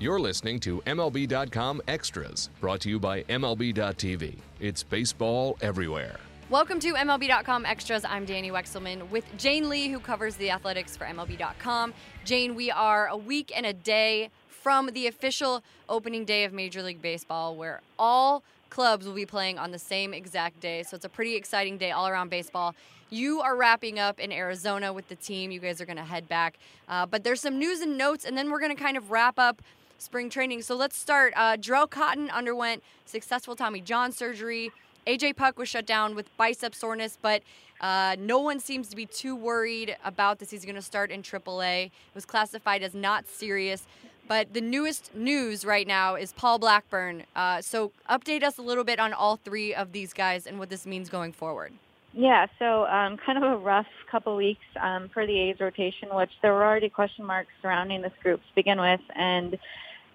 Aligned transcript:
You're 0.00 0.18
listening 0.18 0.58
to 0.60 0.80
MLB.com 0.86 1.80
Extras, 1.86 2.50
brought 2.60 2.80
to 2.80 2.88
you 2.88 2.98
by 2.98 3.22
MLB.tv. 3.22 4.36
It's 4.58 4.82
baseball 4.82 5.56
everywhere. 5.60 6.18
Welcome 6.50 6.80
to 6.80 6.94
MLB.com 6.94 7.64
Extras. 7.64 8.04
I'm 8.04 8.24
Danny 8.24 8.50
Wexelman 8.50 9.08
with 9.10 9.24
Jane 9.38 9.68
Lee, 9.68 9.88
who 9.88 10.00
covers 10.00 10.34
the 10.34 10.50
athletics 10.50 10.96
for 10.96 11.04
MLB.com. 11.04 11.94
Jane, 12.24 12.56
we 12.56 12.72
are 12.72 13.06
a 13.06 13.16
week 13.16 13.52
and 13.54 13.64
a 13.64 13.72
day 13.72 14.30
from 14.48 14.88
the 14.94 15.06
official 15.06 15.62
opening 15.88 16.24
day 16.24 16.42
of 16.42 16.52
Major 16.52 16.82
League 16.82 17.00
Baseball, 17.00 17.54
where 17.54 17.80
all 17.96 18.42
clubs 18.70 19.06
will 19.06 19.14
be 19.14 19.26
playing 19.26 19.60
on 19.60 19.70
the 19.70 19.78
same 19.78 20.12
exact 20.12 20.58
day. 20.58 20.82
So 20.82 20.96
it's 20.96 21.04
a 21.04 21.08
pretty 21.08 21.36
exciting 21.36 21.78
day 21.78 21.92
all 21.92 22.08
around 22.08 22.30
baseball. 22.30 22.74
You 23.10 23.42
are 23.42 23.54
wrapping 23.54 24.00
up 24.00 24.18
in 24.18 24.32
Arizona 24.32 24.92
with 24.92 25.06
the 25.06 25.14
team. 25.14 25.52
You 25.52 25.60
guys 25.60 25.80
are 25.80 25.86
going 25.86 25.98
to 25.98 26.04
head 26.04 26.28
back. 26.28 26.58
Uh, 26.88 27.06
but 27.06 27.22
there's 27.22 27.40
some 27.40 27.60
news 27.60 27.80
and 27.80 27.96
notes, 27.96 28.24
and 28.24 28.36
then 28.36 28.50
we're 28.50 28.58
going 28.58 28.74
to 28.74 28.82
kind 28.82 28.96
of 28.96 29.12
wrap 29.12 29.38
up 29.38 29.62
spring 29.98 30.30
training. 30.30 30.62
So 30.62 30.74
let's 30.74 30.96
start. 30.96 31.32
Uh, 31.36 31.56
Cotton 31.86 32.30
underwent 32.30 32.82
successful 33.04 33.56
Tommy 33.56 33.80
John 33.80 34.12
surgery. 34.12 34.70
AJ 35.06 35.36
Puk 35.36 35.58
was 35.58 35.68
shut 35.68 35.86
down 35.86 36.14
with 36.14 36.34
bicep 36.36 36.74
soreness, 36.74 37.18
but 37.20 37.42
uh, 37.80 38.16
no 38.18 38.38
one 38.38 38.58
seems 38.60 38.88
to 38.88 38.96
be 38.96 39.06
too 39.06 39.36
worried 39.36 39.96
about 40.04 40.38
this. 40.38 40.50
He's 40.50 40.64
going 40.64 40.76
to 40.76 40.82
start 40.82 41.10
in 41.10 41.22
AAA. 41.22 41.86
It 41.86 41.92
was 42.14 42.24
classified 42.24 42.82
as 42.82 42.94
not 42.94 43.28
serious. 43.28 43.86
But 44.26 44.54
the 44.54 44.62
newest 44.62 45.14
news 45.14 45.66
right 45.66 45.86
now 45.86 46.14
is 46.14 46.32
Paul 46.32 46.58
Blackburn. 46.58 47.24
Uh, 47.36 47.60
so 47.60 47.92
update 48.08 48.42
us 48.42 48.56
a 48.56 48.62
little 48.62 48.84
bit 48.84 48.98
on 48.98 49.12
all 49.12 49.36
three 49.36 49.74
of 49.74 49.92
these 49.92 50.14
guys 50.14 50.46
and 50.46 50.58
what 50.58 50.70
this 50.70 50.86
means 50.86 51.10
going 51.10 51.32
forward. 51.32 51.74
Yeah, 52.14 52.46
so 52.58 52.86
um, 52.86 53.16
kind 53.26 53.42
of 53.42 53.44
a 53.44 53.56
rough 53.56 53.86
couple 54.10 54.36
weeks 54.36 54.64
um, 54.80 55.10
for 55.12 55.26
the 55.26 55.38
A's 55.38 55.56
rotation, 55.60 56.08
which 56.12 56.30
there 56.42 56.52
were 56.52 56.64
already 56.64 56.88
question 56.88 57.24
marks 57.24 57.50
surrounding 57.60 58.02
this 58.02 58.12
group 58.22 58.40
to 58.40 58.54
begin 58.54 58.80
with, 58.80 59.00
and 59.14 59.58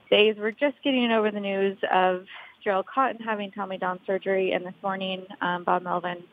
the 0.10 0.16
A's 0.16 0.38
were 0.38 0.52
just 0.52 0.78
getting 0.84 1.12
over 1.12 1.32
the 1.32 1.40
news 1.40 1.78
of 1.94 2.26
Jharel 2.66 2.84
Cotton 2.86 3.22
having 3.22 3.52
Tommy 3.52 3.78
John 3.78 4.00
surgery, 4.08 4.54
and 4.54 4.66
this 4.66 4.74
morning 4.82 5.26
um, 5.42 5.64
Bob 5.64 5.84
Melvin 5.84 6.24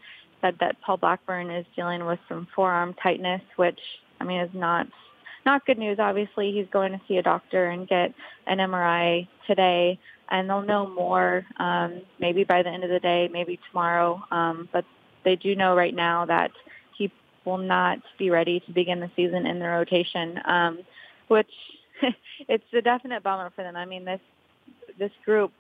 said 0.41 0.57
that 0.61 0.81
Paul 0.81 0.99
Blackburn 0.99 1.51
is 1.51 1.67
dealing 1.75 2.05
with 2.05 2.19
some 2.29 2.47
forearm 2.55 2.95
tightness, 3.03 3.43
which 3.57 3.79
I 4.21 4.25
mean 4.25 4.41
is 4.41 4.51
not 4.55 4.87
not 5.45 5.65
good 5.65 5.79
news. 5.79 5.99
Obviously, 6.01 6.53
he's 6.53 6.67
going 6.73 6.93
to 6.93 7.01
see 7.07 7.19
a 7.19 7.23
doctor 7.23 7.71
and 7.71 7.89
get 7.89 8.13
an 8.47 8.59
MRI 8.59 9.29
today, 9.47 9.99
and 10.29 10.51
they'll 10.51 10.63
know 10.63 10.89
more 10.89 11.47
um, 11.59 12.03
maybe 12.19 12.43
by 12.43 12.63
the 12.63 12.69
end 12.69 12.83
of 12.83 12.91
the 12.91 12.99
day, 12.99 13.29
maybe 13.33 13.59
tomorrow. 13.71 14.23
Um, 14.31 14.69
but 14.73 14.85
they 15.27 15.37
do 15.37 15.55
know 15.57 15.77
right 15.77 15.95
now 15.95 16.25
that 16.25 16.53
he 16.97 17.13
will 17.45 17.59
not 17.59 17.99
be 18.17 18.31
ready 18.31 18.61
to 18.61 18.73
begin 18.73 19.01
the 19.01 19.11
season 19.17 19.45
in 19.45 19.59
the 19.59 19.67
rotation, 19.67 20.41
um, 20.47 20.79
which 21.29 21.51
it's 22.49 22.65
a 22.73 22.81
definite 22.81 23.23
bummer 23.23 23.51
for 23.55 23.63
them. 23.63 23.77
I 23.77 23.85
mean, 23.85 24.07
this 24.07 24.21
this 24.99 25.11
group, 25.27 25.53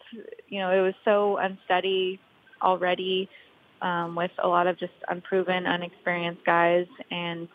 you 0.48 0.60
know, 0.60 0.70
it 0.70 0.80
was 0.80 0.94
so 1.04 1.36
unsteady 1.36 2.18
already 2.62 3.28
um, 3.82 4.14
with 4.14 4.30
a 4.38 4.48
lot 4.48 4.66
of 4.66 4.78
just 4.78 4.92
unproven, 5.08 5.66
unexperienced 5.66 6.44
guys. 6.46 6.86
And 7.10 7.48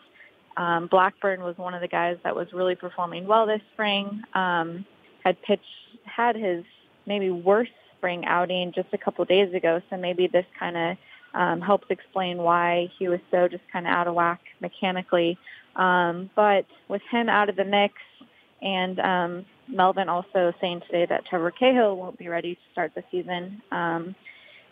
um, 0.56 0.86
Blackburn 0.86 1.42
was 1.42 1.56
one 1.56 1.74
of 1.74 1.80
the 1.80 1.88
guys 1.88 2.18
that 2.22 2.36
was 2.36 2.52
really 2.52 2.76
performing 2.76 3.26
well 3.26 3.46
this 3.46 3.62
spring. 3.72 4.22
Um, 4.34 4.84
had 5.24 5.40
pitched, 5.42 5.64
had 6.04 6.36
his 6.36 6.64
maybe 7.06 7.30
worst 7.30 7.72
spring 7.96 8.24
outing 8.26 8.72
just 8.74 8.88
a 8.92 8.98
couple 8.98 9.24
days 9.24 9.52
ago. 9.54 9.80
So 9.90 9.96
maybe 9.96 10.26
this 10.26 10.46
kind 10.58 10.76
of 10.76 10.96
um, 11.34 11.60
helps 11.60 11.86
explain 11.90 12.38
why 12.38 12.88
he 12.98 13.08
was 13.08 13.20
so 13.30 13.48
just 13.48 13.62
kind 13.72 13.86
of 13.86 13.92
out 13.92 14.06
of 14.08 14.14
whack 14.14 14.40
mechanically. 14.60 15.38
Um, 15.76 16.30
but 16.36 16.66
with 16.88 17.02
him 17.10 17.28
out 17.28 17.48
of 17.48 17.56
the 17.56 17.64
mix, 17.64 17.94
and 18.60 19.00
um, 19.00 19.46
Melvin 19.68 20.08
also 20.08 20.52
saying 20.60 20.82
today 20.86 21.06
that 21.08 21.26
Trevor 21.26 21.50
Cahill 21.50 21.96
won't 21.96 22.18
be 22.18 22.28
ready 22.28 22.54
to 22.54 22.60
start 22.72 22.92
the 22.94 23.02
season. 23.10 23.62
Um, 23.72 24.14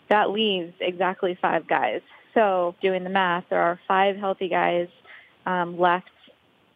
that 0.09 0.29
leaves 0.29 0.73
exactly 0.79 1.37
five 1.41 1.67
guys. 1.67 2.01
So 2.33 2.75
doing 2.81 3.03
the 3.03 3.09
math, 3.09 3.45
there 3.49 3.61
are 3.61 3.79
five 3.87 4.15
healthy 4.15 4.47
guys 4.47 4.87
um, 5.45 5.79
left 5.79 6.09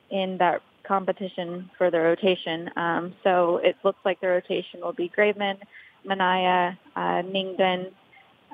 in 0.09 0.37
that 0.39 0.61
competition 0.83 1.69
for 1.77 1.89
the 1.91 1.99
rotation. 1.99 2.69
Um, 2.75 3.15
so 3.23 3.57
it 3.57 3.75
looks 3.83 3.99
like 4.05 4.21
the 4.21 4.27
rotation 4.27 4.81
will 4.81 4.93
be 4.93 5.11
Graveman, 5.15 5.57
Manaea, 6.05 6.77
uh, 6.95 7.23
Mengden, 7.23 7.91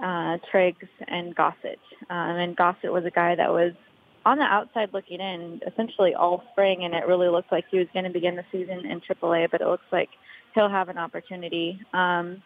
uh, 0.02 0.38
Triggs, 0.50 0.88
and 1.08 1.36
Gossett. 1.36 1.80
Um, 2.10 2.36
and 2.38 2.56
Gossett 2.56 2.92
was 2.92 3.06
a 3.06 3.12
guy 3.12 3.36
that 3.36 3.52
was 3.52 3.74
on 4.26 4.38
the 4.38 4.44
outside 4.44 4.94
looking 4.94 5.20
in 5.20 5.62
essentially 5.66 6.14
all 6.14 6.44
spring, 6.52 6.84
and 6.84 6.94
it 6.94 7.08
really 7.08 7.30
looked 7.30 7.52
like 7.52 7.66
he 7.70 7.78
was 7.78 7.88
going 7.94 8.06
to 8.06 8.12
begin 8.12 8.36
the 8.36 8.46
season 8.52 8.86
in 8.86 9.02
AAA, 9.02 9.50
but 9.50 9.62
it 9.62 9.68
looks 9.68 9.86
like 9.92 10.10
he'll 10.54 10.70
have 10.70 10.90
an 10.90 10.98
opportunity. 10.98 11.80
Um, 11.94 12.42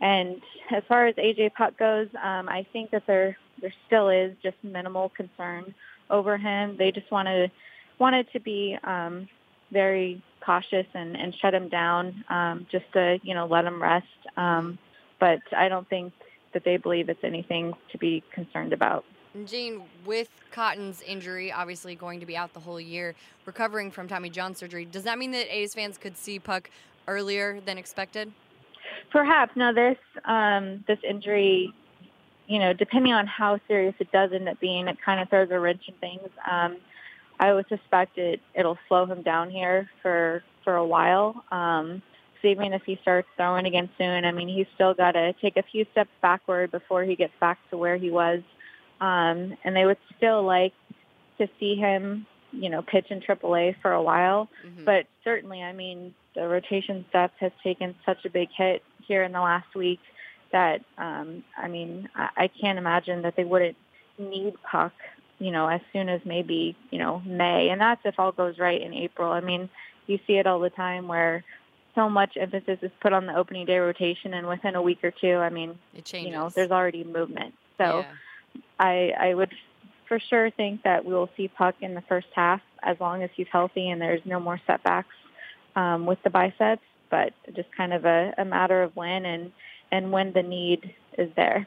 and 0.00 0.42
as 0.70 0.82
far 0.88 1.06
as 1.06 1.14
AJ 1.16 1.54
Puk 1.54 1.78
goes, 1.78 2.08
um, 2.22 2.48
I 2.48 2.66
think 2.72 2.90
that 2.90 3.06
there 3.06 3.36
there 3.60 3.72
still 3.86 4.08
is 4.08 4.34
just 4.42 4.56
minimal 4.62 5.10
concern 5.10 5.74
over 6.10 6.36
him. 6.36 6.76
They 6.76 6.90
just 6.90 7.10
wanted 7.10 7.50
wanted 7.98 8.30
to 8.32 8.40
be 8.40 8.76
um, 8.82 9.28
very 9.70 10.22
cautious 10.44 10.86
and, 10.94 11.16
and 11.16 11.34
shut 11.34 11.54
him 11.54 11.68
down, 11.68 12.24
um, 12.28 12.66
just 12.70 12.84
to 12.92 13.18
you 13.22 13.34
know 13.34 13.46
let 13.46 13.64
him 13.64 13.82
rest. 13.82 14.06
Um, 14.36 14.78
but 15.20 15.40
I 15.56 15.68
don't 15.68 15.88
think 15.88 16.12
that 16.54 16.64
they 16.64 16.76
believe 16.76 17.08
it's 17.08 17.22
anything 17.22 17.74
to 17.92 17.98
be 17.98 18.22
concerned 18.32 18.72
about. 18.72 19.04
Jane, 19.46 19.82
with 20.06 20.28
Cotton's 20.52 21.02
injury, 21.02 21.50
obviously 21.50 21.96
going 21.96 22.20
to 22.20 22.26
be 22.26 22.36
out 22.36 22.54
the 22.54 22.60
whole 22.60 22.80
year, 22.80 23.14
recovering 23.44 23.90
from 23.90 24.06
Tommy 24.06 24.30
John 24.30 24.54
surgery, 24.54 24.84
does 24.84 25.02
that 25.02 25.18
mean 25.18 25.32
that 25.32 25.52
A's 25.52 25.74
fans 25.74 25.98
could 25.98 26.16
see 26.16 26.38
Puk 26.38 26.70
earlier 27.08 27.60
than 27.60 27.76
expected? 27.76 28.32
Perhaps. 29.10 29.56
Now, 29.56 29.72
this 29.72 29.98
um, 30.24 30.84
this 30.86 30.98
injury, 31.08 31.74
you 32.46 32.58
know, 32.60 32.72
depending 32.72 33.12
on 33.12 33.26
how 33.26 33.58
serious 33.66 33.94
it 33.98 34.10
does 34.12 34.30
end 34.32 34.48
up 34.48 34.60
being, 34.60 34.86
it 34.86 34.98
kind 35.04 35.20
of 35.20 35.28
throws 35.28 35.48
a 35.50 35.58
wrench 35.58 35.82
in 35.88 35.94
things. 35.94 36.28
Um, 36.50 36.76
I 37.40 37.52
would 37.52 37.66
suspect 37.68 38.18
it 38.18 38.40
it'll 38.54 38.78
slow 38.88 39.06
him 39.06 39.22
down 39.22 39.50
here 39.50 39.90
for 40.00 40.44
for 40.62 40.76
a 40.76 40.86
while. 40.86 41.44
Um, 41.50 42.02
even 42.44 42.72
if 42.72 42.82
he 42.84 42.98
starts 43.02 43.28
throwing 43.36 43.66
again 43.66 43.88
soon, 43.98 44.24
I 44.24 44.32
mean, 44.32 44.48
he's 44.48 44.66
still 44.74 44.94
got 44.94 45.12
to 45.12 45.32
take 45.34 45.56
a 45.56 45.62
few 45.62 45.86
steps 45.92 46.10
backward 46.20 46.70
before 46.70 47.04
he 47.04 47.16
gets 47.16 47.32
back 47.40 47.58
to 47.70 47.76
where 47.76 47.96
he 47.96 48.10
was 48.10 48.42
um, 49.00 49.56
and 49.64 49.74
they 49.74 49.84
would 49.84 49.98
still 50.16 50.42
like 50.42 50.72
to 51.38 51.48
see 51.58 51.74
him, 51.74 52.26
you 52.52 52.70
know, 52.70 52.82
pitch 52.82 53.06
in 53.10 53.20
AAA 53.20 53.76
for 53.82 53.92
a 53.92 54.02
while. 54.02 54.48
Mm-hmm. 54.64 54.84
But 54.84 55.06
certainly, 55.24 55.62
I 55.62 55.72
mean, 55.72 56.14
the 56.34 56.46
rotation 56.46 57.04
stuff 57.10 57.30
has 57.40 57.52
taken 57.62 57.94
such 58.06 58.24
a 58.24 58.30
big 58.30 58.48
hit 58.56 58.82
here 59.06 59.22
in 59.22 59.32
the 59.32 59.40
last 59.40 59.74
week 59.74 60.00
that, 60.52 60.82
um, 60.96 61.42
I 61.56 61.68
mean, 61.68 62.08
I, 62.14 62.28
I 62.36 62.48
can't 62.48 62.78
imagine 62.78 63.22
that 63.22 63.34
they 63.36 63.44
wouldn't 63.44 63.76
need 64.18 64.54
Puk, 64.70 64.92
you 65.38 65.50
know, 65.50 65.66
as 65.66 65.80
soon 65.92 66.08
as 66.08 66.20
maybe, 66.24 66.76
you 66.90 66.98
know, 66.98 67.20
May. 67.26 67.70
And 67.70 67.80
that's 67.80 68.00
if 68.04 68.18
all 68.18 68.32
goes 68.32 68.58
right 68.58 68.80
in 68.80 68.94
April. 68.94 69.32
I 69.32 69.40
mean, 69.40 69.68
you 70.06 70.18
see 70.26 70.34
it 70.34 70.46
all 70.46 70.60
the 70.60 70.70
time 70.70 71.08
where 71.08 71.44
so 71.94 72.08
much 72.08 72.36
emphasis 72.38 72.78
is 72.82 72.90
put 73.00 73.12
on 73.12 73.26
the 73.26 73.36
opening 73.36 73.66
day 73.66 73.78
rotation 73.78 74.34
and 74.34 74.46
within 74.46 74.74
a 74.74 74.82
week 74.82 75.02
or 75.02 75.10
two, 75.10 75.36
I 75.36 75.50
mean, 75.50 75.78
you 76.12 76.30
know, 76.30 76.48
there's 76.48 76.70
already 76.70 77.04
movement. 77.04 77.54
So 77.78 78.00
yeah. 78.00 78.60
I, 78.78 79.12
I 79.18 79.34
would 79.34 79.52
for 80.08 80.18
sure 80.18 80.50
think 80.50 80.82
that 80.82 81.04
we 81.04 81.14
will 81.14 81.30
see 81.36 81.48
Puk 81.48 81.76
in 81.80 81.94
the 81.94 82.02
first 82.02 82.26
half 82.34 82.60
as 82.82 82.98
long 83.00 83.22
as 83.22 83.30
he's 83.34 83.46
healthy 83.50 83.90
and 83.90 84.00
there's 84.00 84.20
no 84.24 84.38
more 84.38 84.60
setbacks 84.66 85.14
um, 85.76 86.06
with 86.06 86.22
the 86.22 86.30
biceps, 86.30 86.82
but 87.10 87.32
just 87.54 87.68
kind 87.76 87.92
of 87.92 88.04
a, 88.04 88.34
a 88.38 88.44
matter 88.44 88.82
of 88.82 88.94
when 88.96 89.24
and, 89.24 89.52
and 89.90 90.12
when 90.12 90.32
the 90.32 90.42
need 90.42 90.94
is 91.16 91.30
there. 91.36 91.66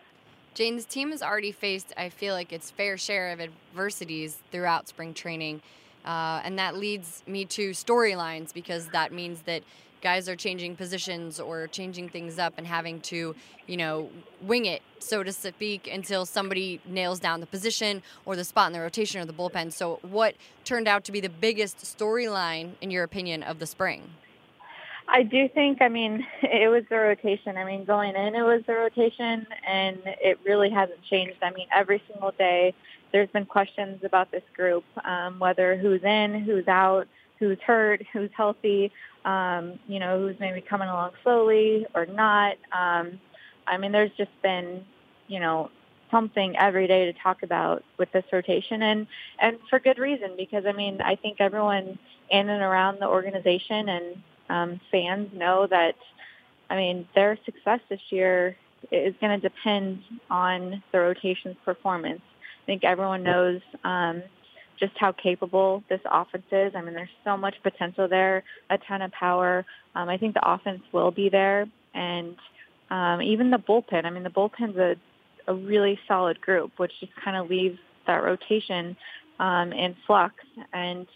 Jane's 0.53 0.85
team 0.85 1.11
has 1.11 1.21
already 1.21 1.51
faced, 1.51 1.93
I 1.97 2.09
feel 2.09 2.33
like, 2.33 2.51
its 2.51 2.71
fair 2.71 2.97
share 2.97 3.31
of 3.31 3.39
adversities 3.39 4.39
throughout 4.51 4.87
spring 4.87 5.13
training. 5.13 5.61
Uh, 6.03 6.41
and 6.43 6.57
that 6.57 6.75
leads 6.75 7.21
me 7.27 7.45
to 7.45 7.71
storylines 7.71 8.53
because 8.53 8.87
that 8.87 9.11
means 9.11 9.41
that 9.41 9.61
guys 10.07 10.29
are 10.29 10.37
changing 10.37 10.73
positions 10.73 11.37
or 11.37 11.67
changing 11.67 12.07
things 12.07 12.39
up 12.39 12.53
and 12.55 12.65
having 12.65 13.01
to, 13.01 13.35
you 13.65 13.75
know, 13.75 14.09
wing 14.41 14.65
it, 14.65 14.81
so 14.99 15.21
to 15.21 15.33
speak, 15.33 15.85
until 15.91 16.25
somebody 16.25 16.79
nails 16.85 17.19
down 17.19 17.41
the 17.41 17.45
position 17.45 18.01
or 18.25 18.37
the 18.37 18.43
spot 18.45 18.67
in 18.67 18.73
the 18.73 18.79
rotation 18.79 19.19
or 19.19 19.25
the 19.25 19.33
bullpen. 19.33 19.69
So, 19.69 19.99
what 20.03 20.35
turned 20.63 20.87
out 20.87 21.03
to 21.03 21.11
be 21.11 21.19
the 21.19 21.27
biggest 21.27 21.79
storyline, 21.79 22.75
in 22.79 22.89
your 22.89 23.03
opinion, 23.03 23.43
of 23.43 23.59
the 23.59 23.65
spring? 23.65 24.01
I 25.09 25.23
do 25.23 25.49
think, 25.49 25.81
I 25.81 25.89
mean, 25.89 26.25
it 26.41 26.69
was 26.69 26.85
the 26.89 26.99
rotation. 26.99 27.57
I 27.57 27.65
mean, 27.65 27.83
going 27.83 28.15
in, 28.15 28.33
it 28.33 28.43
was 28.43 28.63
the 28.65 28.75
rotation, 28.75 29.45
and 29.67 29.99
it 30.05 30.39
really 30.45 30.69
hasn't 30.69 31.03
changed. 31.03 31.39
I 31.41 31.51
mean, 31.51 31.67
every 31.75 32.01
single 32.09 32.31
day, 32.31 32.73
there's 33.11 33.29
been 33.31 33.45
questions 33.45 34.05
about 34.05 34.31
this 34.31 34.43
group, 34.55 34.85
um, 35.03 35.37
whether 35.39 35.75
who's 35.75 36.03
in, 36.05 36.45
who's 36.45 36.69
out, 36.69 37.09
who's 37.39 37.59
hurt, 37.59 38.05
who's 38.13 38.29
healthy 38.35 38.91
um, 39.27 39.77
you 39.87 39.99
know, 39.99 40.19
who's 40.19 40.39
maybe 40.39 40.61
coming 40.61 40.87
along 40.87 41.11
slowly 41.21 41.85
or 41.93 42.05
not. 42.05 42.53
Um, 42.71 43.19
I 43.67 43.77
mean, 43.77 43.91
there's 43.91 44.11
just 44.17 44.31
been, 44.41 44.85
you 45.27 45.41
know, 45.41 45.69
something 46.09 46.55
every 46.55 46.87
day 46.87 47.11
to 47.11 47.13
talk 47.19 47.43
about 47.43 47.83
with 47.97 48.09
this 48.13 48.23
rotation 48.31 48.81
and, 48.81 49.05
and 49.39 49.57
for 49.69 49.79
good 49.79 49.99
reason 49.99 50.31
because 50.37 50.65
I 50.65 50.71
mean, 50.71 51.01
I 51.01 51.15
think 51.15 51.41
everyone 51.41 51.99
in 52.29 52.49
and 52.49 52.63
around 52.63 52.99
the 53.01 53.07
organization 53.07 53.89
and 53.89 54.23
um, 54.49 54.79
fans 54.89 55.29
know 55.33 55.67
that, 55.67 55.95
I 56.69 56.77
mean, 56.77 57.05
their 57.13 57.37
success 57.43 57.81
this 57.89 57.99
year 58.09 58.55
is 58.91 59.13
going 59.19 59.41
to 59.41 59.49
depend 59.49 60.03
on 60.29 60.81
the 60.93 60.99
rotation's 60.99 61.57
performance. 61.65 62.21
I 62.63 62.65
think 62.65 62.85
everyone 62.85 63.23
knows 63.23 63.59
um, 63.83 64.23
just 64.79 64.93
how 64.97 65.11
capable 65.11 65.83
this 65.89 66.01
offense 66.05 66.45
is. 66.51 66.73
I 66.75 66.81
mean, 66.81 66.93
there's 66.93 67.09
so 67.23 67.37
much 67.37 67.55
potential 67.63 68.07
there, 68.07 68.43
a 68.69 68.77
ton 68.77 69.01
of 69.01 69.11
power. 69.11 69.65
Um, 69.95 70.09
I 70.09 70.17
think 70.17 70.33
the 70.33 70.47
offense 70.47 70.81
will 70.91 71.11
be 71.11 71.29
there, 71.29 71.67
and 71.93 72.35
um, 72.89 73.21
even 73.21 73.51
the 73.51 73.57
bullpen. 73.57 74.05
I 74.05 74.09
mean, 74.09 74.23
the 74.23 74.29
bullpen's 74.29 74.77
a, 74.77 74.95
a 75.47 75.55
really 75.55 75.99
solid 76.07 76.39
group, 76.41 76.71
which 76.77 76.91
just 76.99 77.11
kind 77.23 77.37
of 77.37 77.49
leaves 77.49 77.79
that 78.05 78.23
rotation 78.23 78.95
um, 79.39 79.73
in 79.73 79.95
flux. 80.05 80.35
And 80.73 81.07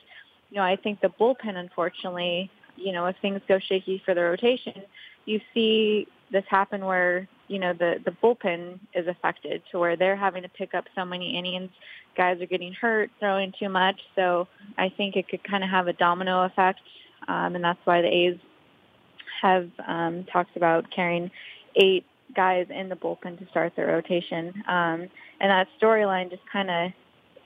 you 0.49 0.57
know, 0.57 0.63
I 0.63 0.75
think 0.75 1.01
the 1.01 1.09
bullpen, 1.09 1.55
unfortunately, 1.55 2.49
you 2.75 2.91
know, 2.91 3.05
if 3.05 3.15
things 3.21 3.41
go 3.47 3.59
shaky 3.59 4.01
for 4.03 4.13
the 4.13 4.21
rotation, 4.21 4.81
you 5.25 5.39
see 5.53 6.07
this 6.31 6.43
happen 6.49 6.85
where 6.85 7.27
you 7.51 7.59
know 7.59 7.73
the 7.73 7.95
the 8.05 8.11
bullpen 8.11 8.79
is 8.93 9.07
affected 9.07 9.61
to 9.71 9.77
where 9.77 9.97
they're 9.97 10.15
having 10.15 10.43
to 10.43 10.49
pick 10.49 10.73
up 10.73 10.85
so 10.95 11.03
many 11.03 11.37
innings. 11.37 11.69
Guys 12.15 12.41
are 12.41 12.45
getting 12.45 12.71
hurt 12.71 13.11
throwing 13.19 13.53
too 13.59 13.69
much. 13.69 13.99
So 14.15 14.47
i 14.77 14.89
think 14.89 15.17
it 15.17 15.27
could 15.27 15.43
kind 15.43 15.63
of 15.63 15.69
have 15.69 15.87
a 15.87 15.93
domino 15.93 16.45
effect. 16.45 16.79
Um, 17.27 17.55
and 17.55 17.63
that's 17.63 17.79
why 17.83 18.01
the 18.01 18.07
a's 18.07 18.37
have 19.41 19.69
um, 19.85 20.25
talked 20.31 20.55
about 20.55 20.89
carrying 20.91 21.29
eight 21.75 22.05
guys 22.33 22.67
in 22.69 22.87
the 22.87 22.95
bullpen 22.95 23.37
to 23.39 23.45
start 23.49 23.73
the 23.75 23.85
rotation. 23.85 24.53
Um, 24.67 25.09
and 25.41 25.49
that 25.49 25.67
storyline 25.81 26.29
just 26.29 26.43
kind 26.51 26.69
of 26.71 26.91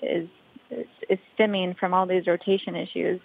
is, 0.03 0.29
is 0.69 0.85
is 1.09 1.19
stemming 1.33 1.73
from 1.79 1.95
all 1.95 2.05
these 2.05 2.27
rotation 2.27 2.75
issues. 2.75 3.19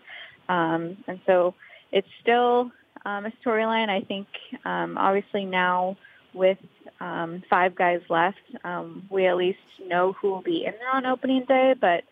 Um, 0.49 0.97
and 1.06 1.21
so 1.26 1.55
it's 1.93 2.09
still 2.23 2.71
um, 3.05 3.26
a 3.26 3.33
storyline. 3.44 3.91
I 3.91 4.00
think 4.00 4.29
um, 4.65 4.97
obviously 4.97 5.44
now 5.44 5.99
with 6.35 6.59
um, 7.00 7.43
five 7.49 7.75
guys 7.75 8.00
left, 8.09 8.38
um, 8.65 9.06
we 9.11 9.27
at 9.27 9.37
least 9.37 9.59
know 9.87 10.12
who 10.12 10.31
will 10.31 10.43
be 10.43 10.65
in 10.65 10.73
there 10.79 10.91
on 10.93 11.06
opening 11.06 11.44
day. 11.47 11.75
But 11.81 12.05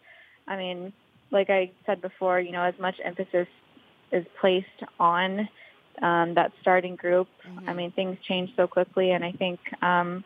I 0.46 0.56
mean, 0.56 0.92
like 1.30 1.50
I 1.50 1.70
said 1.86 2.00
before, 2.00 2.40
you 2.40 2.52
know, 2.52 2.62
as 2.62 2.74
much 2.80 2.96
emphasis 3.04 3.48
is 4.12 4.24
placed 4.40 4.66
on 4.98 5.48
um, 6.00 6.34
that 6.34 6.52
starting 6.60 6.96
group, 6.96 7.28
mm-hmm. 7.46 7.68
I 7.68 7.74
mean, 7.74 7.92
things 7.92 8.16
change 8.26 8.50
so 8.56 8.66
quickly, 8.66 9.10
and 9.10 9.24
I 9.24 9.32
think 9.32 9.60
um, 9.82 10.24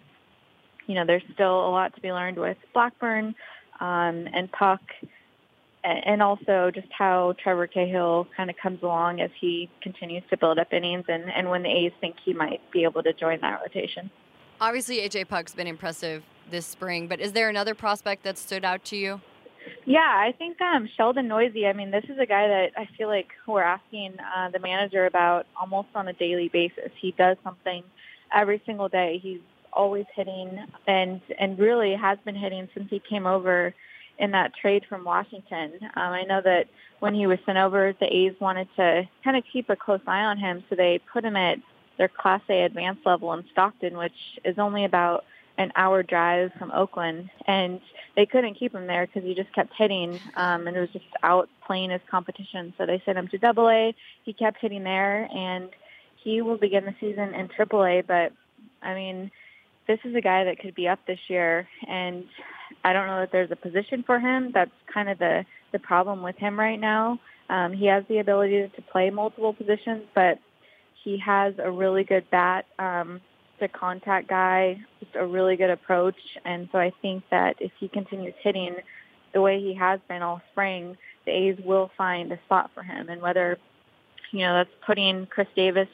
you 0.86 0.94
know 0.94 1.06
there's 1.06 1.22
still 1.34 1.66
a 1.66 1.70
lot 1.70 1.94
to 1.94 2.00
be 2.00 2.12
learned 2.12 2.38
with 2.38 2.58
Blackburn 2.74 3.34
um, 3.80 4.28
and 4.32 4.50
Puk 4.52 4.80
and 5.84 6.22
also 6.22 6.70
just 6.72 6.88
how 6.96 7.34
Trevor 7.42 7.66
Cahill 7.66 8.28
kind 8.36 8.50
of 8.50 8.56
comes 8.56 8.82
along 8.82 9.20
as 9.20 9.30
he 9.40 9.68
continues 9.82 10.22
to 10.30 10.36
build 10.36 10.58
up 10.58 10.72
innings 10.72 11.04
and, 11.08 11.24
and 11.30 11.50
when 11.50 11.62
the 11.62 11.68
A's 11.68 11.92
think 12.00 12.16
he 12.24 12.32
might 12.32 12.60
be 12.70 12.84
able 12.84 13.02
to 13.02 13.12
join 13.12 13.40
that 13.40 13.60
rotation. 13.60 14.10
Obviously, 14.60 14.98
AJ 14.98 15.28
Puk's 15.28 15.54
been 15.54 15.66
impressive 15.66 16.22
this 16.50 16.66
spring, 16.66 17.08
but 17.08 17.20
is 17.20 17.32
there 17.32 17.48
another 17.48 17.74
prospect 17.74 18.22
that 18.22 18.38
stood 18.38 18.64
out 18.64 18.84
to 18.86 18.96
you? 18.96 19.20
Yeah, 19.84 19.98
I 20.00 20.32
think 20.38 20.60
um, 20.60 20.88
Sheldon 20.96 21.28
Neuse. 21.28 21.64
I 21.66 21.72
mean, 21.72 21.90
this 21.90 22.04
is 22.04 22.18
a 22.20 22.26
guy 22.26 22.46
that 22.46 22.70
I 22.76 22.88
feel 22.96 23.08
like 23.08 23.28
we're 23.46 23.62
asking 23.62 24.16
uh, 24.20 24.50
the 24.50 24.60
manager 24.60 25.06
about 25.06 25.46
almost 25.60 25.88
on 25.94 26.08
a 26.08 26.12
daily 26.12 26.48
basis. 26.48 26.90
He 27.00 27.12
does 27.12 27.36
something 27.42 27.82
every 28.32 28.62
single 28.66 28.88
day. 28.88 29.18
He's 29.22 29.40
always 29.72 30.04
hitting, 30.14 30.58
and 30.86 31.20
and 31.38 31.58
really 31.58 31.94
has 31.94 32.18
been 32.24 32.34
hitting 32.34 32.68
since 32.74 32.88
he 32.90 33.00
came 33.00 33.26
over 33.26 33.74
in 34.22 34.30
that 34.30 34.54
trade 34.54 34.84
from 34.88 35.02
Washington. 35.02 35.72
Um, 35.82 36.12
I 36.12 36.22
know 36.22 36.40
that 36.40 36.68
when 37.00 37.12
he 37.12 37.26
was 37.26 37.40
sent 37.44 37.58
over, 37.58 37.92
the 37.98 38.06
A's 38.06 38.34
wanted 38.40 38.68
to 38.76 39.02
kind 39.24 39.36
of 39.36 39.42
keep 39.52 39.68
a 39.68 39.74
close 39.74 40.00
eye 40.06 40.22
on 40.22 40.38
him, 40.38 40.62
so 40.70 40.76
they 40.76 41.00
put 41.12 41.24
him 41.24 41.34
at 41.34 41.58
their 41.98 42.08
Class 42.08 42.40
A 42.48 42.62
advanced 42.62 43.04
level 43.04 43.32
in 43.32 43.44
Stockton, 43.50 43.98
which 43.98 44.14
is 44.44 44.60
only 44.60 44.84
about 44.84 45.24
an 45.58 45.72
hour 45.74 46.04
drive 46.04 46.52
from 46.56 46.70
Oakland, 46.70 47.30
and 47.48 47.80
they 48.14 48.24
couldn't 48.24 48.54
keep 48.54 48.72
him 48.72 48.86
there 48.86 49.06
because 49.06 49.24
he 49.24 49.34
just 49.34 49.52
kept 49.52 49.72
hitting, 49.76 50.20
um, 50.36 50.68
and 50.68 50.76
it 50.76 50.80
was 50.80 50.90
just 50.90 51.04
out 51.24 51.48
playing 51.66 51.90
his 51.90 52.00
competition. 52.08 52.72
So 52.78 52.86
they 52.86 53.02
sent 53.04 53.18
him 53.18 53.26
to 53.28 53.38
Double 53.38 53.68
A. 53.68 53.92
He 54.22 54.32
kept 54.32 54.58
hitting 54.60 54.84
there, 54.84 55.28
and 55.34 55.68
he 56.22 56.42
will 56.42 56.58
begin 56.58 56.84
the 56.84 56.94
season 57.00 57.34
in 57.34 57.48
Triple 57.48 57.84
A. 57.84 58.02
But 58.02 58.32
I 58.82 58.94
mean, 58.94 59.32
this 59.88 59.98
is 60.04 60.14
a 60.14 60.20
guy 60.20 60.44
that 60.44 60.60
could 60.60 60.76
be 60.76 60.86
up 60.86 61.00
this 61.06 61.18
year, 61.28 61.68
and 61.88 62.24
I 62.84 62.92
don't 62.92 63.06
know 63.06 63.20
that 63.20 63.32
there's 63.32 63.50
a 63.50 63.56
position 63.56 64.02
for 64.02 64.18
him. 64.18 64.50
That's 64.52 64.70
kind 64.92 65.08
of 65.08 65.18
the 65.18 65.44
the 65.72 65.78
problem 65.78 66.22
with 66.22 66.36
him 66.36 66.58
right 66.58 66.78
now. 66.78 67.18
Um, 67.48 67.72
he 67.72 67.86
has 67.86 68.04
the 68.08 68.18
ability 68.18 68.70
to 68.74 68.82
play 68.82 69.10
multiple 69.10 69.52
positions, 69.52 70.04
but 70.14 70.38
he 71.02 71.18
has 71.18 71.54
a 71.58 71.70
really 71.70 72.04
good 72.04 72.28
bat. 72.30 72.66
Um, 72.78 73.20
a 73.62 73.68
contact 73.68 74.28
guy, 74.28 74.80
just 75.00 75.14
a 75.14 75.24
really 75.24 75.56
good 75.56 75.70
approach, 75.70 76.16
and 76.44 76.68
so 76.72 76.78
I 76.78 76.92
think 77.00 77.22
that 77.30 77.56
if 77.60 77.70
he 77.78 77.88
continues 77.88 78.34
hitting 78.42 78.76
the 79.32 79.40
way 79.40 79.60
he 79.60 79.74
has 79.74 80.00
been 80.08 80.22
all 80.22 80.42
spring, 80.50 80.96
the 81.24 81.32
A's 81.32 81.58
will 81.64 81.90
find 81.96 82.32
a 82.32 82.38
spot 82.44 82.70
for 82.74 82.82
him. 82.82 83.08
And 83.08 83.22
whether 83.22 83.58
you 84.30 84.40
know 84.40 84.54
that's 84.54 84.70
putting 84.84 85.26
Khris 85.26 85.48
Davis 85.54 85.88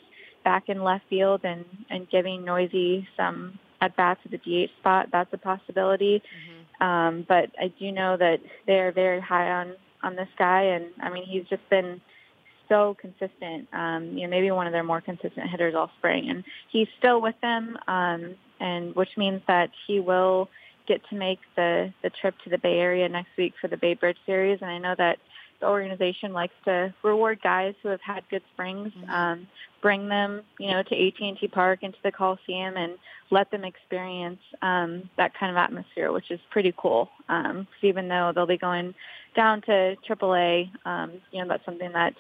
back 0.44 0.68
in 0.68 0.82
left 0.82 1.04
field 1.08 1.42
and 1.44 1.64
and 1.90 2.08
giving 2.10 2.44
Neuse 2.44 3.04
some 3.16 3.58
at 3.80 3.96
bats 3.96 4.20
at 4.24 4.30
the 4.30 4.38
DH 4.38 4.70
spot, 4.80 5.08
that's 5.12 5.32
a 5.32 5.38
possibility. 5.38 6.18
Mm-hmm. 6.18 6.57
Um, 6.80 7.24
but 7.28 7.50
I 7.60 7.72
do 7.78 7.90
know 7.92 8.16
that 8.16 8.40
they're 8.66 8.92
very 8.92 9.20
high 9.20 9.50
on 9.50 9.74
on 10.02 10.14
this 10.14 10.28
guy, 10.38 10.62
and 10.62 10.86
I 11.00 11.10
mean 11.10 11.24
he's 11.24 11.44
just 11.48 11.68
been 11.68 12.00
so 12.68 12.96
consistent. 13.00 13.68
Um, 13.72 14.16
you 14.16 14.24
know, 14.24 14.30
maybe 14.30 14.50
one 14.50 14.66
of 14.66 14.72
their 14.72 14.84
more 14.84 15.00
consistent 15.00 15.50
hitters 15.50 15.74
all 15.74 15.90
spring, 15.98 16.30
and 16.30 16.44
he's 16.70 16.88
still 16.98 17.20
with 17.20 17.34
them, 17.42 17.76
um, 17.88 18.36
and 18.60 18.94
which 18.94 19.16
means 19.16 19.42
that 19.48 19.70
he 19.86 20.00
will 20.00 20.48
get 20.86 21.00
to 21.10 21.16
make 21.16 21.40
the 21.56 21.92
the 22.02 22.10
trip 22.10 22.34
to 22.44 22.50
the 22.50 22.58
Bay 22.58 22.78
Area 22.78 23.08
next 23.08 23.30
week 23.36 23.54
for 23.60 23.68
the 23.68 23.76
Bay 23.76 23.94
Bridge 23.94 24.18
series. 24.26 24.58
And 24.62 24.70
I 24.70 24.78
know 24.78 24.94
that 24.96 25.18
the 25.60 25.66
organization 25.66 26.32
likes 26.32 26.54
to 26.64 26.94
reward 27.02 27.40
guys 27.42 27.74
who 27.82 27.88
have 27.88 28.00
had 28.00 28.22
good 28.30 28.42
springs, 28.52 28.92
mm-hmm. 28.92 29.10
um, 29.10 29.46
bring 29.82 30.08
them, 30.08 30.42
you 30.58 30.70
know, 30.70 30.82
to 30.82 31.08
AT&T 31.08 31.48
Park 31.48 31.80
and 31.82 31.92
to 31.92 31.98
the 32.02 32.12
Coliseum 32.12 32.76
and 32.76 32.98
let 33.30 33.50
them 33.50 33.64
experience 33.64 34.40
um, 34.62 35.08
that 35.16 35.32
kind 35.38 35.50
of 35.50 35.56
atmosphere, 35.56 36.12
which 36.12 36.30
is 36.30 36.40
pretty 36.50 36.72
cool. 36.76 37.10
Um, 37.28 37.66
even 37.82 38.08
though 38.08 38.32
they'll 38.34 38.46
be 38.46 38.58
going 38.58 38.94
down 39.34 39.62
to 39.62 39.96
AAA, 40.08 40.70
um, 40.84 41.12
you 41.30 41.42
know, 41.42 41.48
that's 41.48 41.64
something 41.64 41.92
that 41.92 42.14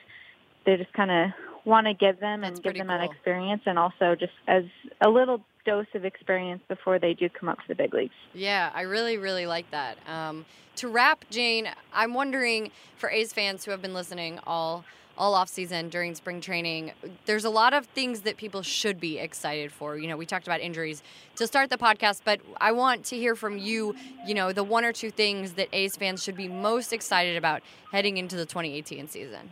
they 0.66 0.76
just 0.76 0.92
kind 0.92 1.10
of 1.10 1.30
want 1.64 1.86
to 1.86 1.94
give 1.94 2.20
them 2.20 2.44
and 2.44 2.62
give 2.62 2.74
them 2.74 2.88
cool. 2.88 2.98
that 2.98 3.04
experience 3.04 3.62
and 3.66 3.78
also 3.78 4.14
just 4.14 4.32
as 4.46 4.64
a 5.00 5.08
little 5.08 5.40
dose 5.68 5.86
of 5.94 6.06
experience 6.06 6.62
before 6.66 6.98
they 6.98 7.12
do 7.12 7.28
come 7.28 7.48
up 7.48 7.58
to 7.58 7.68
the 7.68 7.74
big 7.74 7.92
leagues. 7.92 8.14
Yeah, 8.32 8.70
I 8.74 8.82
really, 8.82 9.18
really 9.18 9.46
like 9.46 9.70
that. 9.70 9.98
Um, 10.08 10.46
to 10.76 10.88
wrap, 10.88 11.26
Jane, 11.28 11.68
I'm 11.92 12.14
wondering 12.14 12.70
for 12.96 13.10
A's 13.10 13.34
fans 13.34 13.66
who 13.66 13.70
have 13.72 13.82
been 13.82 13.92
listening 13.92 14.40
all 14.46 14.84
all 15.18 15.34
off 15.34 15.48
season 15.48 15.88
during 15.88 16.14
spring 16.14 16.40
training, 16.40 16.92
there's 17.26 17.44
a 17.44 17.50
lot 17.50 17.74
of 17.74 17.86
things 17.86 18.20
that 18.20 18.36
people 18.36 18.62
should 18.62 19.00
be 19.00 19.18
excited 19.18 19.72
for. 19.72 19.98
You 19.98 20.06
know, 20.06 20.16
we 20.16 20.24
talked 20.24 20.46
about 20.46 20.60
injuries 20.60 21.02
to 21.34 21.46
start 21.48 21.70
the 21.70 21.76
podcast, 21.76 22.20
but 22.24 22.40
I 22.60 22.70
want 22.70 23.04
to 23.06 23.16
hear 23.16 23.34
from 23.34 23.58
you. 23.58 23.96
You 24.24 24.34
know, 24.34 24.52
the 24.52 24.62
one 24.62 24.84
or 24.84 24.92
two 24.92 25.10
things 25.10 25.54
that 25.54 25.68
A's 25.72 25.96
fans 25.96 26.22
should 26.22 26.36
be 26.36 26.46
most 26.46 26.92
excited 26.92 27.36
about 27.36 27.62
heading 27.90 28.16
into 28.16 28.36
the 28.36 28.46
2018 28.46 29.08
season. 29.08 29.50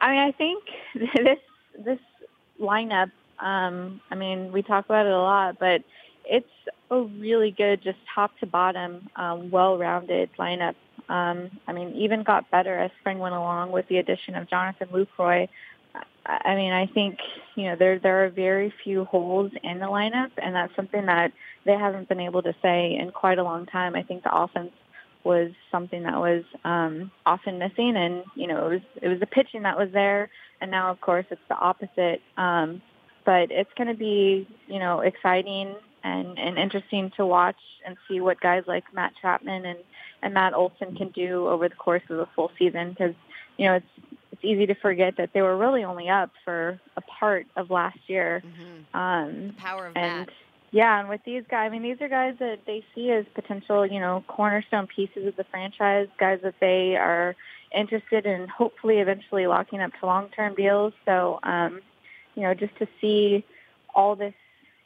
I 0.00 0.10
mean, 0.12 0.20
I 0.20 0.32
think 0.32 0.64
this 0.94 1.38
this 1.84 1.98
lineup 2.58 3.10
um, 3.38 4.00
I 4.10 4.14
mean, 4.14 4.52
we 4.52 4.62
talk 4.62 4.84
about 4.84 5.06
it 5.06 5.12
a 5.12 5.18
lot, 5.18 5.58
but 5.58 5.82
it's 6.24 6.46
a 6.90 7.02
really 7.02 7.50
good, 7.50 7.82
just 7.82 7.98
top 8.14 8.36
to 8.40 8.46
bottom, 8.46 9.08
um, 9.16 9.50
well-rounded 9.50 10.30
lineup. 10.38 10.74
Um, 11.08 11.50
I 11.66 11.72
mean, 11.72 11.94
even 11.96 12.22
got 12.22 12.50
better 12.50 12.76
as 12.78 12.90
spring 13.00 13.18
went 13.18 13.34
along 13.34 13.72
with 13.72 13.86
the 13.88 13.98
addition 13.98 14.34
of 14.34 14.48
Jonathan 14.48 14.88
Lucroy. 14.88 15.48
I 16.26 16.56
mean, 16.56 16.72
I 16.72 16.86
think 16.86 17.18
you 17.54 17.64
know 17.64 17.76
there 17.76 17.98
there 18.00 18.24
are 18.24 18.30
very 18.30 18.74
few 18.82 19.04
holes 19.04 19.52
in 19.62 19.78
the 19.78 19.86
lineup, 19.86 20.32
and 20.36 20.54
that's 20.54 20.74
something 20.74 21.06
that 21.06 21.32
they 21.64 21.74
haven't 21.74 22.08
been 22.08 22.20
able 22.20 22.42
to 22.42 22.54
say 22.60 22.96
in 22.98 23.12
quite 23.12 23.38
a 23.38 23.44
long 23.44 23.66
time. 23.66 23.94
I 23.94 24.02
think 24.02 24.24
the 24.24 24.34
offense 24.34 24.72
was 25.22 25.50
something 25.70 26.02
that 26.04 26.18
was 26.18 26.44
um, 26.64 27.10
often 27.24 27.58
missing, 27.58 27.94
and 27.96 28.24
you 28.34 28.48
know 28.48 28.66
it 28.66 28.70
was 28.70 28.80
it 29.02 29.08
was 29.08 29.20
the 29.20 29.26
pitching 29.26 29.62
that 29.62 29.78
was 29.78 29.90
there, 29.92 30.28
and 30.60 30.70
now 30.70 30.90
of 30.90 31.00
course 31.00 31.26
it's 31.30 31.40
the 31.48 31.56
opposite. 31.56 32.20
Um, 32.36 32.82
but 33.26 33.50
it's 33.50 33.70
going 33.76 33.88
to 33.88 33.94
be, 33.94 34.48
you 34.68 34.78
know, 34.78 35.00
exciting 35.00 35.74
and, 36.02 36.38
and 36.38 36.56
interesting 36.56 37.12
to 37.16 37.26
watch 37.26 37.58
and 37.84 37.96
see 38.08 38.20
what 38.20 38.40
guys 38.40 38.64
like 38.66 38.84
Matt 38.94 39.12
Chapman 39.20 39.66
and, 39.66 39.78
and 40.22 40.32
Matt 40.32 40.54
Olson 40.54 40.96
can 40.96 41.08
do 41.08 41.48
over 41.48 41.68
the 41.68 41.74
course 41.74 42.02
of 42.08 42.16
the 42.16 42.26
full 42.34 42.50
season 42.58 42.90
because, 42.90 43.14
you 43.58 43.66
know, 43.66 43.74
it's 43.74 43.86
it's 44.32 44.44
easy 44.44 44.66
to 44.66 44.74
forget 44.74 45.16
that 45.16 45.30
they 45.32 45.40
were 45.40 45.56
really 45.56 45.82
only 45.82 46.10
up 46.10 46.30
for 46.44 46.78
a 46.96 47.00
part 47.00 47.46
of 47.56 47.70
last 47.70 47.98
year. 48.06 48.42
Mm-hmm. 48.44 48.98
Um, 48.98 49.54
power 49.56 49.86
of 49.86 49.96
and, 49.96 50.26
Matt. 50.26 50.28
Yeah, 50.72 51.00
and 51.00 51.08
with 51.08 51.22
these 51.24 51.44
guys, 51.48 51.68
I 51.68 51.68
mean, 51.70 51.82
these 51.82 52.00
are 52.02 52.08
guys 52.08 52.34
that 52.38 52.60
they 52.66 52.84
see 52.94 53.10
as 53.10 53.24
potential, 53.34 53.86
you 53.86 53.98
know, 53.98 54.24
cornerstone 54.26 54.88
pieces 54.88 55.26
of 55.26 55.36
the 55.36 55.44
franchise, 55.44 56.08
guys 56.18 56.40
that 56.42 56.56
they 56.60 56.96
are, 56.96 57.34
interested 57.74 58.26
in 58.26 58.46
hopefully 58.48 58.98
eventually 58.98 59.46
locking 59.46 59.80
up 59.80 59.92
to 60.00 60.06
long-term 60.06 60.54
deals. 60.54 60.92
So, 61.04 61.40
um, 61.42 61.80
you 62.36 62.42
know, 62.42 62.54
just 62.54 62.76
to 62.78 62.86
see 63.00 63.44
all 63.94 64.14
this 64.14 64.34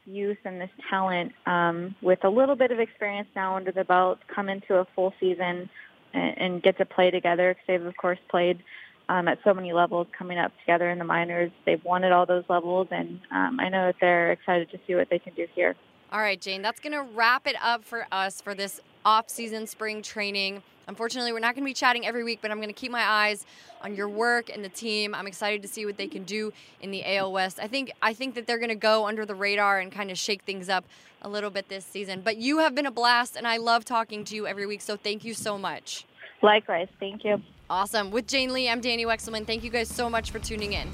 youth 0.06 0.38
and 0.44 0.60
this 0.60 0.70
talent 0.88 1.32
um, 1.46 1.94
with 2.00 2.24
a 2.24 2.30
little 2.30 2.56
bit 2.56 2.70
of 2.70 2.80
experience 2.80 3.28
now 3.36 3.56
under 3.56 3.70
the 3.70 3.84
belt 3.84 4.18
come 4.34 4.48
into 4.48 4.76
a 4.76 4.86
full 4.94 5.12
season 5.20 5.68
and, 6.14 6.38
and 6.38 6.62
get 6.62 6.78
to 6.78 6.86
play 6.86 7.10
together 7.10 7.52
because 7.52 7.64
they've, 7.66 7.86
of 7.86 7.96
course, 7.96 8.18
played 8.30 8.62
um, 9.08 9.28
at 9.28 9.38
so 9.44 9.52
many 9.52 9.72
levels 9.72 10.06
coming 10.16 10.38
up 10.38 10.52
together 10.60 10.88
in 10.88 10.98
the 10.98 11.04
minors. 11.04 11.50
They've 11.66 11.84
won 11.84 12.04
at 12.04 12.12
all 12.12 12.26
those 12.26 12.44
levels, 12.48 12.88
and 12.90 13.20
um, 13.32 13.58
I 13.60 13.68
know 13.68 13.86
that 13.86 13.96
they're 14.00 14.32
excited 14.32 14.70
to 14.70 14.78
see 14.86 14.94
what 14.94 15.10
they 15.10 15.18
can 15.18 15.34
do 15.34 15.46
here. 15.54 15.74
All 16.12 16.20
right, 16.20 16.40
Jane, 16.40 16.62
that's 16.62 16.80
going 16.80 16.92
to 16.92 17.02
wrap 17.02 17.46
it 17.46 17.56
up 17.62 17.84
for 17.84 18.06
us 18.10 18.40
for 18.40 18.54
this 18.54 18.80
off-season 19.04 19.66
spring 19.66 20.02
training. 20.02 20.62
Unfortunately, 20.88 21.32
we're 21.32 21.38
not 21.38 21.54
going 21.54 21.64
to 21.64 21.70
be 21.70 21.74
chatting 21.74 22.06
every 22.06 22.24
week, 22.24 22.40
but 22.42 22.50
I'm 22.50 22.56
going 22.58 22.68
to 22.68 22.74
keep 22.74 22.90
my 22.90 23.02
eyes 23.02 23.46
on 23.82 23.94
your 23.94 24.08
work 24.08 24.50
and 24.52 24.64
the 24.64 24.68
team. 24.68 25.14
I'm 25.14 25.26
excited 25.26 25.62
to 25.62 25.68
see 25.68 25.86
what 25.86 25.96
they 25.96 26.08
can 26.08 26.24
do 26.24 26.52
in 26.80 26.90
the 26.90 27.04
AL 27.16 27.32
West. 27.32 27.60
I 27.60 27.68
think 27.68 27.92
I 28.02 28.12
think 28.12 28.34
that 28.34 28.46
they're 28.46 28.58
going 28.58 28.70
to 28.70 28.74
go 28.74 29.06
under 29.06 29.24
the 29.24 29.34
radar 29.34 29.78
and 29.78 29.92
kind 29.92 30.10
of 30.10 30.18
shake 30.18 30.42
things 30.42 30.68
up 30.68 30.84
a 31.22 31.28
little 31.28 31.50
bit 31.50 31.68
this 31.68 31.84
season. 31.84 32.22
But 32.22 32.38
you 32.38 32.58
have 32.58 32.74
been 32.74 32.86
a 32.86 32.90
blast, 32.90 33.36
and 33.36 33.46
I 33.46 33.58
love 33.58 33.84
talking 33.84 34.24
to 34.24 34.34
you 34.34 34.46
every 34.46 34.66
week. 34.66 34.80
So 34.80 34.96
thank 34.96 35.24
you 35.24 35.34
so 35.34 35.56
much. 35.56 36.06
Likewise, 36.42 36.88
thank 36.98 37.24
you. 37.24 37.42
Awesome. 37.68 38.10
With 38.10 38.26
Jane 38.26 38.52
Lee, 38.52 38.68
I'm 38.68 38.80
Danny 38.80 39.04
Wexelman. 39.04 39.46
Thank 39.46 39.62
you 39.62 39.70
guys 39.70 39.88
so 39.88 40.10
much 40.10 40.30
for 40.30 40.40
tuning 40.40 40.72
in. 40.72 40.88